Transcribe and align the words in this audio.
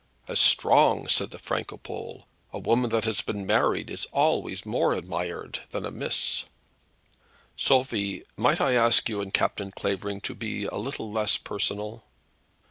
"As 0.27 0.39
strong!" 0.39 1.07
said 1.07 1.29
the 1.29 1.37
Franco 1.37 1.77
Pole. 1.77 2.25
"A 2.51 2.57
woman 2.57 2.89
that 2.89 3.05
has 3.05 3.21
been 3.21 3.45
married 3.45 3.91
is 3.91 4.05
always 4.11 4.65
more 4.65 4.93
admired 4.95 5.59
than 5.69 5.85
a 5.85 5.91
meess." 5.91 6.45
"Sophie, 7.55 8.23
might 8.35 8.59
I 8.59 8.73
ask 8.73 9.07
you 9.07 9.21
and 9.21 9.31
Captain 9.31 9.69
Clavering 9.69 10.19
to 10.21 10.33
be 10.33 10.65
a 10.65 10.77
little 10.77 11.11
less 11.11 11.37
personal?" 11.37 12.03